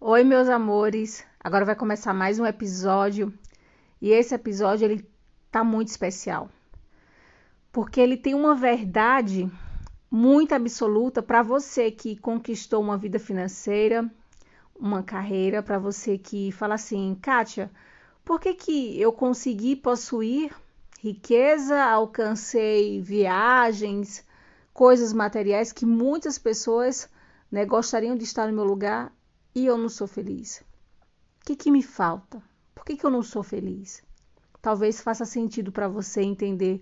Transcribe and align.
Oi, 0.00 0.22
meus 0.22 0.48
amores. 0.48 1.24
Agora 1.40 1.64
vai 1.64 1.74
começar 1.74 2.14
mais 2.14 2.38
um 2.38 2.46
episódio 2.46 3.36
e 4.00 4.12
esse 4.12 4.32
episódio 4.32 4.84
ele 4.84 5.04
tá 5.50 5.64
muito 5.64 5.88
especial. 5.88 6.48
Porque 7.72 8.00
ele 8.00 8.16
tem 8.16 8.32
uma 8.32 8.54
verdade 8.54 9.50
muito 10.08 10.54
absoluta 10.54 11.20
para 11.20 11.42
você 11.42 11.90
que 11.90 12.16
conquistou 12.16 12.80
uma 12.80 12.96
vida 12.96 13.18
financeira, 13.18 14.08
uma 14.78 15.02
carreira, 15.02 15.64
para 15.64 15.80
você 15.80 16.16
que 16.16 16.52
fala 16.52 16.74
assim, 16.74 17.18
Kátia, 17.20 17.68
por 18.24 18.38
que 18.40 18.54
que 18.54 19.00
eu 19.00 19.12
consegui 19.12 19.74
possuir 19.74 20.54
riqueza, 21.00 21.82
alcancei 21.82 23.00
viagens, 23.00 24.24
coisas 24.72 25.12
materiais 25.12 25.72
que 25.72 25.84
muitas 25.84 26.38
pessoas 26.38 27.10
né, 27.50 27.66
gostariam 27.66 28.14
de 28.14 28.22
estar 28.22 28.46
no 28.46 28.52
meu 28.52 28.64
lugar 28.64 29.12
e 29.58 29.66
eu 29.66 29.76
não 29.76 29.88
sou 29.88 30.06
feliz? 30.06 30.64
O 31.40 31.46
que, 31.46 31.56
que 31.56 31.70
me 31.70 31.82
falta? 31.82 32.40
Por 32.74 32.84
que, 32.84 32.96
que 32.96 33.04
eu 33.04 33.10
não 33.10 33.22
sou 33.22 33.42
feliz? 33.42 34.02
Talvez 34.62 35.00
faça 35.00 35.24
sentido 35.24 35.72
para 35.72 35.88
você 35.88 36.22
entender 36.22 36.80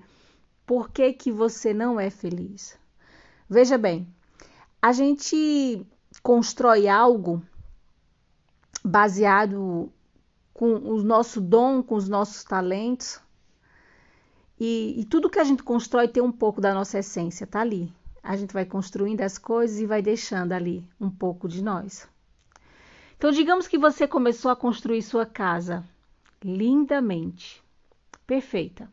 por 0.67 0.91
que, 0.91 1.13
que 1.15 1.33
você 1.33 1.73
não 1.73 1.99
é 1.99 2.11
feliz. 2.11 2.79
Veja 3.49 3.79
bem, 3.79 4.07
a 4.83 4.93
gente 4.93 5.87
constrói 6.23 6.87
algo 6.87 7.43
baseado 8.85 9.91
com 10.53 10.75
o 10.75 11.03
nosso 11.03 11.41
dom, 11.41 11.83
com 11.83 11.95
os 11.95 12.09
nossos 12.09 12.45
talentos. 12.45 13.21
E, 14.61 15.01
e, 15.01 15.05
tudo 15.05 15.31
que 15.31 15.39
a 15.39 15.45
gente 15.45 15.63
constrói 15.63 16.09
tem 16.09 16.23
um 16.23 16.33
pouco 16.33 16.61
da 16.61 16.75
nossa 16.75 16.99
essência, 16.99 17.47
tá 17.47 17.61
ali. 17.61 17.93
A 18.23 18.37
gente 18.37 18.53
vai 18.53 18.65
construindo 18.65 19.21
as 19.23 19.39
coisas 19.39 19.79
e 19.79 19.87
vai 19.87 20.03
deixando 20.03 20.53
ali 20.53 20.87
um 21.01 21.11
pouco 21.11 21.49
de 21.49 21.63
nós. 21.63 22.09
Então, 23.17 23.31
digamos 23.31 23.67
que 23.67 23.79
você 23.79 24.07
começou 24.07 24.51
a 24.51 24.57
construir 24.57 25.03
sua 25.03 25.25
casa 25.25 25.85
lindamente, 26.45 27.63
perfeita. 28.27 28.91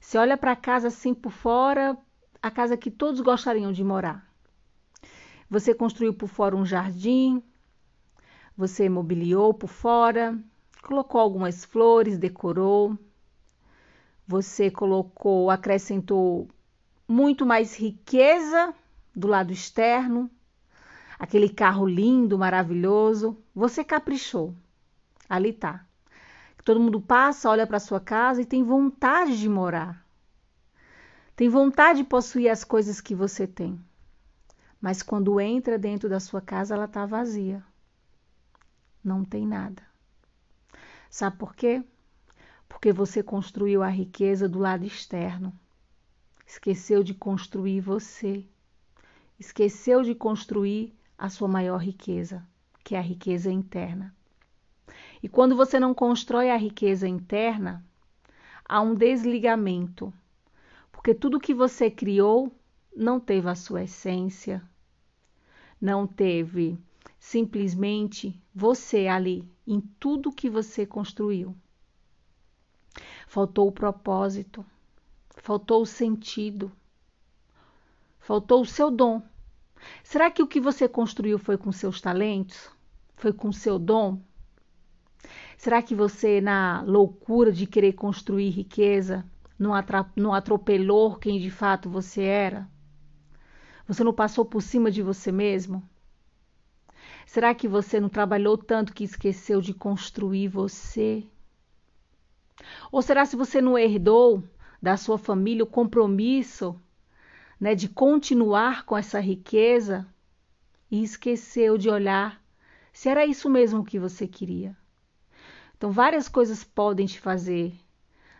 Você 0.00 0.18
olha 0.18 0.36
para 0.36 0.52
a 0.52 0.56
casa 0.56 0.88
assim 0.88 1.14
por 1.14 1.30
fora, 1.30 1.96
a 2.42 2.50
casa 2.50 2.76
que 2.76 2.90
todos 2.90 3.20
gostariam 3.20 3.70
de 3.70 3.84
morar. 3.84 4.28
Você 5.48 5.72
construiu 5.72 6.12
por 6.12 6.28
fora 6.28 6.56
um 6.56 6.66
jardim, 6.66 7.42
você 8.56 8.88
mobiliou 8.88 9.54
por 9.54 9.68
fora, 9.68 10.38
colocou 10.82 11.20
algumas 11.20 11.64
flores, 11.64 12.18
decorou. 12.18 12.98
Você 14.26 14.70
colocou, 14.70 15.50
acrescentou 15.50 16.48
muito 17.06 17.46
mais 17.46 17.76
riqueza 17.76 18.74
do 19.14 19.26
lado 19.26 19.52
externo, 19.52 20.30
aquele 21.20 21.50
carro 21.50 21.86
lindo, 21.86 22.38
maravilhoso, 22.38 23.36
você 23.54 23.84
caprichou. 23.84 24.54
Ali 25.28 25.52
tá. 25.52 25.84
Todo 26.64 26.80
mundo 26.80 26.98
passa, 26.98 27.50
olha 27.50 27.66
para 27.66 27.78
sua 27.78 28.00
casa 28.00 28.40
e 28.40 28.46
tem 28.46 28.64
vontade 28.64 29.38
de 29.38 29.46
morar. 29.46 30.02
Tem 31.36 31.46
vontade 31.46 32.02
de 32.02 32.08
possuir 32.08 32.48
as 32.48 32.64
coisas 32.64 33.02
que 33.02 33.14
você 33.14 33.46
tem. 33.46 33.78
Mas 34.80 35.02
quando 35.02 35.38
entra 35.38 35.78
dentro 35.78 36.08
da 36.08 36.18
sua 36.18 36.40
casa, 36.40 36.74
ela 36.74 36.88
tá 36.88 37.04
vazia. 37.04 37.62
Não 39.04 39.22
tem 39.22 39.46
nada. 39.46 39.82
Sabe 41.10 41.36
por 41.36 41.54
quê? 41.54 41.84
Porque 42.66 42.94
você 42.94 43.22
construiu 43.22 43.82
a 43.82 43.88
riqueza 43.88 44.48
do 44.48 44.58
lado 44.58 44.86
externo. 44.86 45.52
Esqueceu 46.46 47.02
de 47.02 47.12
construir 47.12 47.82
você. 47.82 48.46
Esqueceu 49.38 50.02
de 50.02 50.14
construir 50.14 50.94
a 51.20 51.28
sua 51.28 51.46
maior 51.46 51.76
riqueza, 51.76 52.42
que 52.82 52.94
é 52.94 52.98
a 52.98 53.02
riqueza 53.02 53.52
interna. 53.52 54.16
E 55.22 55.28
quando 55.28 55.54
você 55.54 55.78
não 55.78 55.92
constrói 55.92 56.48
a 56.50 56.56
riqueza 56.56 57.06
interna, 57.06 57.84
há 58.66 58.80
um 58.80 58.94
desligamento, 58.94 60.10
porque 60.90 61.12
tudo 61.14 61.38
que 61.38 61.52
você 61.52 61.90
criou 61.90 62.50
não 62.96 63.20
teve 63.20 63.50
a 63.50 63.54
sua 63.54 63.82
essência, 63.82 64.62
não 65.78 66.06
teve 66.06 66.78
simplesmente 67.18 68.40
você 68.54 69.06
ali 69.06 69.46
em 69.66 69.78
tudo 69.78 70.32
que 70.32 70.48
você 70.48 70.86
construiu. 70.86 71.54
Faltou 73.28 73.68
o 73.68 73.72
propósito, 73.72 74.64
faltou 75.36 75.82
o 75.82 75.86
sentido, 75.86 76.72
faltou 78.18 78.62
o 78.62 78.66
seu 78.66 78.90
dom 78.90 79.22
Será 80.02 80.30
que 80.30 80.42
o 80.42 80.46
que 80.46 80.60
você 80.60 80.88
construiu 80.88 81.38
foi 81.38 81.56
com 81.56 81.72
seus 81.72 82.00
talentos? 82.00 82.70
Foi 83.16 83.32
com 83.32 83.52
seu 83.52 83.78
dom? 83.78 84.20
Será 85.56 85.82
que 85.82 85.94
você, 85.94 86.40
na 86.40 86.82
loucura 86.82 87.52
de 87.52 87.66
querer 87.66 87.92
construir 87.92 88.50
riqueza, 88.50 89.24
não, 89.58 89.74
atropelou 90.32 91.16
quem 91.16 91.38
de 91.38 91.50
fato 91.50 91.90
você 91.90 92.22
era? 92.22 92.68
Você 93.86 94.02
não 94.02 94.12
passou 94.12 94.44
por 94.44 94.62
cima 94.62 94.90
de 94.90 95.02
você 95.02 95.30
mesmo? 95.30 95.82
Será 97.26 97.54
que 97.54 97.68
você 97.68 98.00
não 98.00 98.08
trabalhou 98.08 98.56
tanto 98.56 98.94
que 98.94 99.04
esqueceu 99.04 99.60
de 99.60 99.74
construir 99.74 100.48
você? 100.48 101.26
Ou 102.90 103.02
será 103.02 103.26
se 103.26 103.36
você 103.36 103.60
não 103.60 103.78
herdou 103.78 104.42
da 104.80 104.96
sua 104.96 105.18
família 105.18 105.64
o 105.64 105.66
compromisso 105.66 106.80
né, 107.60 107.74
de 107.74 107.88
continuar 107.88 108.86
com 108.86 108.96
essa 108.96 109.20
riqueza 109.20 110.06
e 110.90 111.02
esqueceu 111.02 111.76
de 111.76 111.90
olhar 111.90 112.42
se 112.92 113.08
era 113.08 113.26
isso 113.26 113.50
mesmo 113.50 113.84
que 113.84 113.98
você 113.98 114.26
queria. 114.26 114.76
Então, 115.76 115.92
várias 115.92 116.28
coisas 116.28 116.64
podem 116.64 117.06
te 117.06 117.20
fazer 117.20 117.72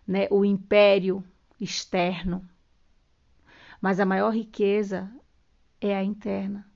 né, 0.06 0.26
o 0.30 0.44
império 0.44 1.22
externo, 1.60 2.48
mas 3.80 4.00
a 4.00 4.06
maior 4.06 4.30
riqueza 4.30 5.10
é 5.80 5.94
a 5.94 6.02
interna. 6.02 6.66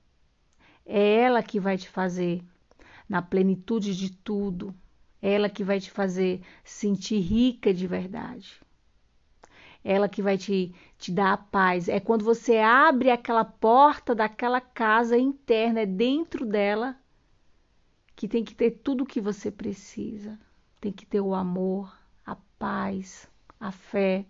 É 0.85 1.21
ela 1.21 1.41
que 1.41 1.59
vai 1.59 1.77
te 1.77 1.89
fazer 1.89 2.43
na 3.09 3.21
plenitude 3.21 3.95
de 3.95 4.11
tudo, 4.11 4.73
é 5.21 5.33
ela 5.33 5.49
que 5.49 5.63
vai 5.63 5.79
te 5.79 5.91
fazer 5.91 6.41
sentir 6.63 7.19
rica 7.19 7.73
de 7.73 7.85
verdade 7.85 8.59
ela 9.85 10.09
que 10.09 10.19
vai 10.19 10.35
te, 10.35 10.73
te 10.97 11.11
dar 11.11 11.33
a 11.33 11.37
paz. 11.37 11.87
É 11.87 11.99
quando 11.99 12.25
você 12.25 12.57
abre 12.57 13.11
aquela 13.11 13.45
porta 13.45 14.15
daquela 14.15 14.59
casa 14.59 15.15
interna, 15.15 15.81
é 15.81 15.85
dentro 15.85 16.43
dela 16.43 16.97
que 18.15 18.27
tem 18.27 18.43
que 18.43 18.55
ter 18.55 18.71
tudo 18.71 19.03
o 19.03 19.05
que 19.05 19.21
você 19.21 19.51
precisa. 19.51 20.39
Tem 20.81 20.91
que 20.91 21.05
ter 21.05 21.21
o 21.21 21.35
amor, 21.35 21.95
a 22.25 22.35
paz, 22.57 23.29
a 23.59 23.71
fé, 23.71 24.25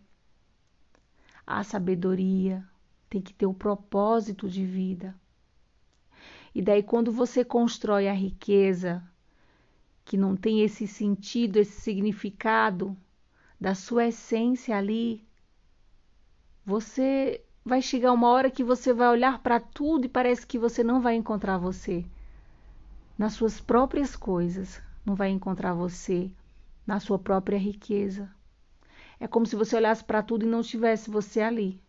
a 1.48 1.64
sabedoria, 1.64 2.68
tem 3.10 3.22
que 3.22 3.34
ter 3.34 3.46
o 3.46 3.54
propósito 3.54 4.50
de 4.50 4.66
vida. 4.66 5.16
E 6.54 6.62
daí, 6.62 6.84
quando 6.84 7.14
você 7.14 7.46
constrói 7.46 8.10
a 8.10 8.14
riqueza, 8.14 9.02
que 10.04 10.18
não 10.18 10.36
tem 10.36 10.64
esse 10.64 10.86
sentido, 10.86 11.58
esse 11.58 11.80
significado 11.80 12.96
da 13.60 13.74
sua 13.74 14.08
essência 14.08 14.76
ali, 14.76 15.26
você 16.66 17.44
vai 17.64 17.82
chegar 17.82 18.12
uma 18.12 18.30
hora 18.30 18.50
que 18.50 18.64
você 18.64 18.92
vai 18.92 19.08
olhar 19.10 19.40
para 19.40 19.60
tudo 19.60 20.06
e 20.06 20.10
parece 20.10 20.48
que 20.48 20.58
você 20.58 20.84
não 20.84 21.00
vai 21.00 21.16
encontrar 21.16 21.60
você 21.60 22.04
nas 23.18 23.34
suas 23.34 23.62
próprias 23.62 24.16
coisas, 24.16 24.82
não 25.06 25.14
vai 25.14 25.30
encontrar 25.30 25.74
você 25.74 26.32
na 26.86 27.00
sua 27.00 27.20
própria 27.20 27.58
riqueza. 27.58 28.30
É 29.20 29.28
como 29.28 29.46
se 29.46 29.56
você 29.56 29.76
olhasse 29.76 30.04
para 30.04 30.24
tudo 30.24 30.44
e 30.44 30.50
não 30.50 30.62
tivesse 30.62 31.10
você 31.10 31.40
ali, 31.40 31.80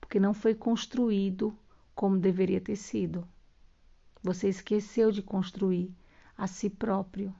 porque 0.00 0.20
não 0.20 0.32
foi 0.32 0.54
construído 0.54 1.56
como 1.94 2.16
deveria 2.16 2.60
ter 2.60 2.76
sido. 2.76 3.26
Você 4.22 4.48
esqueceu 4.48 5.10
de 5.10 5.20
construir 5.20 5.92
a 6.38 6.46
si 6.46 6.70
próprio. 6.70 7.34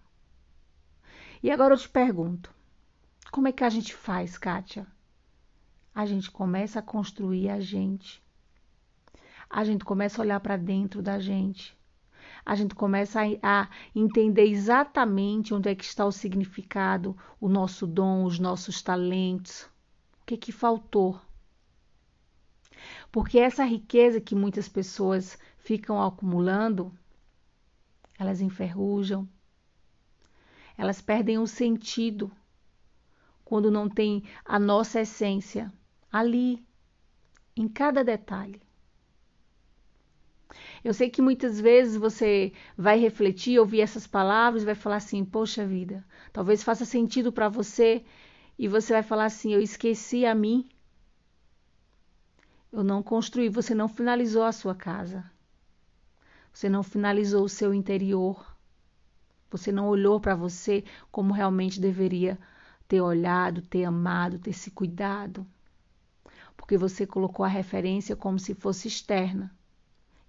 E 1.42 1.50
agora 1.50 1.74
eu 1.74 1.78
te 1.78 1.88
pergunto: 1.88 2.52
como 3.30 3.46
é 3.48 3.52
que 3.52 3.64
a 3.64 3.70
gente 3.70 3.94
faz, 3.94 4.36
Kátia? 4.36 4.86
A 5.94 6.06
gente 6.06 6.30
começa 6.30 6.78
a 6.78 6.82
construir 6.82 7.50
a 7.50 7.60
gente. 7.60 8.22
A 9.48 9.62
gente 9.64 9.84
começa 9.84 10.20
a 10.20 10.24
olhar 10.24 10.40
para 10.40 10.56
dentro 10.56 11.02
da 11.02 11.18
gente. 11.18 11.76
A 12.44 12.54
gente 12.54 12.74
começa 12.74 13.20
a, 13.20 13.62
a, 13.62 13.68
entender 13.94 14.46
exatamente 14.46 15.52
onde 15.52 15.68
é 15.68 15.74
que 15.74 15.84
está 15.84 16.04
o 16.06 16.10
significado, 16.10 17.16
o 17.38 17.48
nosso 17.48 17.86
dom, 17.86 18.24
os 18.24 18.38
nossos 18.38 18.80
talentos. 18.80 19.62
O 20.22 20.26
que 20.26 20.36
que 20.36 20.50
faltou? 20.50 21.20
Porque 23.12 23.38
essa 23.38 23.64
riqueza 23.64 24.20
que 24.20 24.34
muitas 24.34 24.68
pessoas 24.68 25.38
ficam 25.58 26.02
acumulando, 26.02 26.90
elas 28.18 28.40
enferrujam, 28.40 29.28
elas 30.76 31.02
perdem 31.02 31.38
o 31.38 31.46
sentido 31.46 32.32
quando 33.44 33.70
não 33.70 33.88
tem 33.88 34.24
a 34.44 34.58
nossa 34.58 35.02
essência 35.02 35.70
ali, 36.12 36.62
em 37.56 37.66
cada 37.66 38.04
detalhe. 38.04 38.60
Eu 40.84 40.92
sei 40.92 41.08
que 41.08 41.22
muitas 41.22 41.60
vezes 41.60 41.96
você 41.96 42.52
vai 42.76 42.98
refletir, 42.98 43.58
ouvir 43.58 43.80
essas 43.80 44.06
palavras 44.06 44.62
e 44.62 44.66
vai 44.66 44.74
falar 44.74 44.96
assim: 44.96 45.24
Poxa 45.24 45.66
vida, 45.66 46.04
talvez 46.32 46.62
faça 46.62 46.84
sentido 46.84 47.32
para 47.32 47.48
você 47.48 48.04
e 48.58 48.68
você 48.68 48.92
vai 48.92 49.02
falar 49.02 49.26
assim: 49.26 49.54
Eu 49.54 49.60
esqueci 49.60 50.26
a 50.26 50.34
mim. 50.34 50.68
Eu 52.70 52.82
não 52.82 53.02
construí, 53.02 53.48
você 53.48 53.74
não 53.74 53.88
finalizou 53.88 54.44
a 54.44 54.52
sua 54.52 54.74
casa. 54.74 55.24
Você 56.52 56.68
não 56.68 56.82
finalizou 56.82 57.44
o 57.44 57.48
seu 57.48 57.72
interior. 57.72 58.54
Você 59.50 59.70
não 59.70 59.88
olhou 59.88 60.18
para 60.20 60.34
você 60.34 60.84
como 61.10 61.32
realmente 61.32 61.80
deveria 61.80 62.38
ter 62.88 63.00
olhado, 63.00 63.62
ter 63.62 63.84
amado, 63.84 64.38
ter 64.38 64.52
se 64.52 64.70
cuidado. 64.70 65.46
Porque 66.62 66.78
você 66.78 67.04
colocou 67.04 67.44
a 67.44 67.48
referência 67.48 68.14
como 68.14 68.38
se 68.38 68.54
fosse 68.54 68.86
externa. 68.86 69.52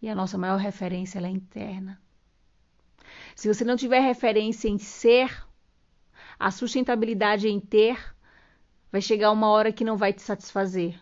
E 0.01 0.09
a 0.09 0.15
nossa 0.15 0.35
maior 0.35 0.57
referência 0.57 1.19
é 1.19 1.29
interna. 1.29 2.01
Se 3.35 3.47
você 3.47 3.63
não 3.63 3.75
tiver 3.75 3.99
referência 3.99 4.67
em 4.67 4.79
ser, 4.79 5.45
a 6.39 6.49
sustentabilidade 6.49 7.47
em 7.47 7.59
ter, 7.59 8.15
vai 8.91 8.99
chegar 8.99 9.29
uma 9.29 9.47
hora 9.47 9.71
que 9.71 9.83
não 9.83 9.95
vai 9.95 10.11
te 10.11 10.23
satisfazer. 10.23 10.99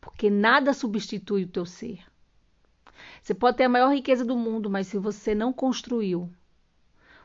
Porque 0.00 0.30
nada 0.30 0.72
substitui 0.72 1.42
o 1.42 1.48
teu 1.48 1.66
ser. 1.66 2.00
Você 3.20 3.34
pode 3.34 3.56
ter 3.56 3.64
a 3.64 3.68
maior 3.68 3.92
riqueza 3.92 4.24
do 4.24 4.36
mundo, 4.36 4.70
mas 4.70 4.86
se 4.86 4.98
você 4.98 5.34
não 5.34 5.52
construiu 5.52 6.32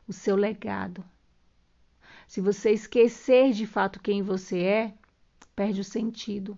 o 0.07 0.13
seu 0.13 0.35
legado, 0.35 1.05
se 2.27 2.41
você 2.41 2.71
esquecer 2.71 3.51
de 3.51 3.67
fato 3.67 3.99
quem 3.99 4.23
você 4.23 4.63
é, 4.63 4.98
perde 5.55 5.81
o 5.81 5.83
sentido. 5.83 6.57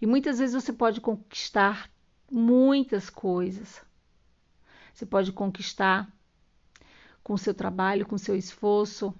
E 0.00 0.06
muitas 0.06 0.38
vezes 0.38 0.54
você 0.54 0.72
pode 0.72 1.00
conquistar 1.00 1.90
muitas 2.30 3.10
coisas. 3.10 3.82
Você 4.92 5.04
pode 5.04 5.32
conquistar 5.32 6.10
com 7.22 7.34
o 7.34 7.38
seu 7.38 7.54
trabalho, 7.54 8.06
com 8.06 8.18
seu 8.18 8.36
esforço, 8.36 9.14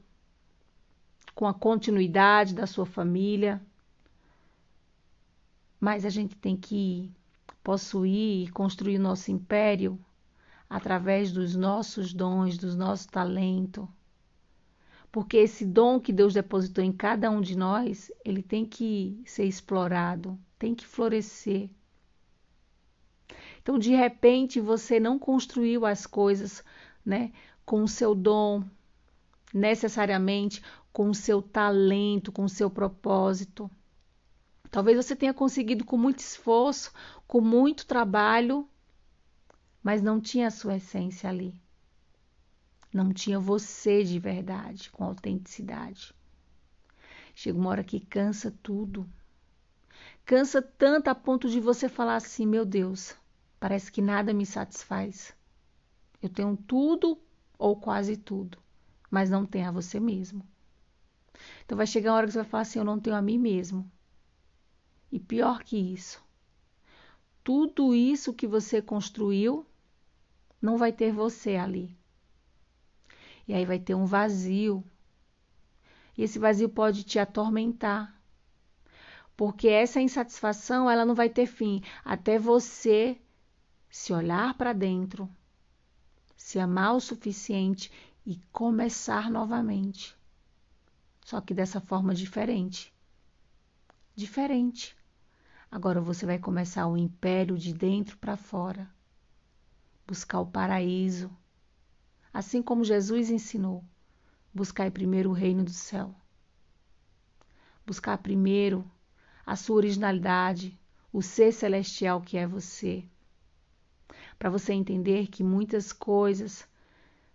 com 1.34 1.46
a 1.46 1.54
continuidade 1.54 2.54
da 2.54 2.66
sua 2.66 2.86
família. 2.86 3.60
Mas 5.80 6.04
a 6.04 6.10
gente 6.10 6.36
tem 6.36 6.56
que 6.56 7.10
possuir 7.62 8.46
e 8.46 8.50
construir 8.50 8.98
nosso 8.98 9.30
império 9.32 9.98
através 10.68 11.32
dos 11.32 11.54
nossos 11.56 12.12
dons, 12.12 12.58
dos 12.58 12.76
nossos 12.76 13.06
talentos. 13.06 13.86
Porque 15.14 15.36
esse 15.36 15.64
dom 15.64 16.00
que 16.00 16.12
Deus 16.12 16.34
depositou 16.34 16.82
em 16.82 16.90
cada 16.90 17.30
um 17.30 17.40
de 17.40 17.56
nós, 17.56 18.10
ele 18.24 18.42
tem 18.42 18.66
que 18.66 19.22
ser 19.24 19.44
explorado, 19.44 20.36
tem 20.58 20.74
que 20.74 20.84
florescer. 20.84 21.70
Então, 23.62 23.78
de 23.78 23.94
repente, 23.94 24.60
você 24.60 24.98
não 24.98 25.16
construiu 25.16 25.86
as 25.86 26.04
coisas, 26.04 26.64
né, 27.06 27.30
com 27.64 27.84
o 27.84 27.86
seu 27.86 28.12
dom, 28.12 28.64
necessariamente 29.54 30.60
com 30.92 31.08
o 31.08 31.14
seu 31.14 31.40
talento, 31.40 32.32
com 32.32 32.42
o 32.42 32.48
seu 32.48 32.68
propósito. 32.68 33.70
Talvez 34.68 34.96
você 34.96 35.14
tenha 35.14 35.32
conseguido 35.32 35.84
com 35.84 35.96
muito 35.96 36.18
esforço, 36.18 36.92
com 37.24 37.40
muito 37.40 37.86
trabalho, 37.86 38.68
mas 39.80 40.02
não 40.02 40.20
tinha 40.20 40.48
a 40.48 40.50
sua 40.50 40.74
essência 40.74 41.30
ali. 41.30 41.54
Não 42.94 43.12
tinha 43.12 43.40
você 43.40 44.04
de 44.04 44.20
verdade, 44.20 44.88
com 44.88 45.02
autenticidade. 45.02 46.14
Chega 47.34 47.58
uma 47.58 47.70
hora 47.70 47.82
que 47.82 47.98
cansa 47.98 48.56
tudo. 48.62 49.04
Cansa 50.24 50.62
tanto 50.62 51.08
a 51.08 51.14
ponto 51.14 51.50
de 51.50 51.58
você 51.58 51.88
falar 51.88 52.14
assim: 52.14 52.46
meu 52.46 52.64
Deus, 52.64 53.16
parece 53.58 53.90
que 53.90 54.00
nada 54.00 54.32
me 54.32 54.46
satisfaz. 54.46 55.34
Eu 56.22 56.28
tenho 56.28 56.56
tudo 56.56 57.18
ou 57.58 57.74
quase 57.74 58.16
tudo, 58.16 58.58
mas 59.10 59.28
não 59.28 59.44
tenho 59.44 59.70
a 59.70 59.72
você 59.72 59.98
mesmo. 59.98 60.46
Então 61.64 61.76
vai 61.76 61.88
chegar 61.88 62.12
uma 62.12 62.18
hora 62.18 62.26
que 62.28 62.32
você 62.32 62.42
vai 62.42 62.48
falar 62.48 62.60
assim: 62.60 62.78
eu 62.78 62.84
não 62.84 63.00
tenho 63.00 63.16
a 63.16 63.22
mim 63.22 63.38
mesmo. 63.38 63.90
E 65.10 65.18
pior 65.18 65.64
que 65.64 65.76
isso, 65.76 66.24
tudo 67.42 67.92
isso 67.92 68.32
que 68.32 68.46
você 68.46 68.80
construiu 68.80 69.66
não 70.62 70.78
vai 70.78 70.92
ter 70.92 71.12
você 71.12 71.56
ali. 71.56 71.98
E 73.46 73.54
aí 73.54 73.64
vai 73.64 73.78
ter 73.78 73.94
um 73.94 74.06
vazio. 74.06 74.84
E 76.16 76.22
esse 76.22 76.38
vazio 76.38 76.68
pode 76.68 77.04
te 77.04 77.18
atormentar 77.18 78.14
porque 79.36 79.68
essa 79.68 80.00
insatisfação 80.00 80.88
ela 80.88 81.04
não 81.04 81.14
vai 81.14 81.28
ter 81.28 81.46
fim 81.46 81.82
até 82.04 82.38
você 82.38 83.20
se 83.90 84.12
olhar 84.12 84.54
para 84.54 84.72
dentro, 84.72 85.28
se 86.36 86.58
amar 86.58 86.94
o 86.94 87.00
suficiente 87.00 87.90
e 88.24 88.40
começar 88.52 89.30
novamente. 89.30 90.16
Só 91.24 91.40
que 91.40 91.54
dessa 91.54 91.80
forma 91.80 92.14
diferente. 92.14 92.92
Diferente. 94.14 94.96
Agora 95.70 96.00
você 96.00 96.24
vai 96.26 96.38
começar 96.38 96.86
o 96.86 96.96
império 96.96 97.58
de 97.58 97.72
dentro 97.72 98.16
para 98.18 98.36
fora. 98.36 98.88
Buscar 100.06 100.40
o 100.40 100.46
paraíso. 100.46 101.30
Assim 102.34 102.60
como 102.60 102.82
Jesus 102.82 103.30
ensinou. 103.30 103.84
Buscar 104.52 104.90
primeiro 104.90 105.30
o 105.30 105.32
reino 105.32 105.62
do 105.62 105.70
céu. 105.70 106.12
Buscar 107.86 108.18
primeiro 108.18 108.84
a 109.46 109.54
sua 109.54 109.76
originalidade, 109.76 110.76
o 111.12 111.22
ser 111.22 111.52
celestial 111.52 112.20
que 112.20 112.36
é 112.36 112.44
você. 112.44 113.04
Para 114.36 114.50
você 114.50 114.72
entender 114.72 115.28
que 115.28 115.44
muitas 115.44 115.92
coisas 115.92 116.66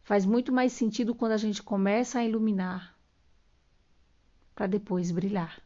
faz 0.04 0.26
muito 0.26 0.52
mais 0.52 0.74
sentido 0.74 1.16
quando 1.16 1.32
a 1.32 1.38
gente 1.38 1.64
começa 1.64 2.20
a 2.20 2.26
iluminar 2.26 2.94
para 4.54 4.68
depois 4.68 5.12
brilhar. 5.12 5.62